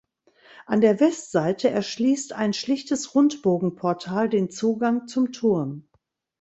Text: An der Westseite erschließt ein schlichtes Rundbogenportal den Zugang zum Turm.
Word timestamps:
An 0.65 0.81
der 0.81 0.99
Westseite 0.99 1.69
erschließt 1.69 2.33
ein 2.33 2.53
schlichtes 2.53 3.13
Rundbogenportal 3.13 4.29
den 4.29 4.49
Zugang 4.49 5.05
zum 5.07 5.31
Turm. 5.31 5.89